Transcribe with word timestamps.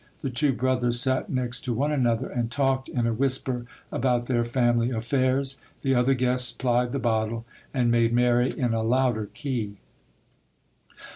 The 0.21 0.31
two 0.31 0.51
brothers 0.51 0.99
sat 0.99 1.29
next 1.29 1.61
to 1.61 1.73
one 1.75 1.91
another, 1.91 2.27
and 2.27 2.49
talked 2.49 2.89
in 2.89 3.05
a 3.05 3.13
whisper 3.13 3.67
about 3.91 4.25
their 4.25 4.43
family 4.43 4.89
affairs; 4.89 5.61
the 5.83 5.93
other 5.93 6.15
guests 6.15 6.51
plied 6.51 6.91
the 6.91 6.97
bottle, 6.97 7.45
and 7.71 7.91
made 7.91 8.11
merry 8.11 8.49
in 8.51 8.73
a 8.73 8.81
louder 8.81 9.27
key. 9.35 9.77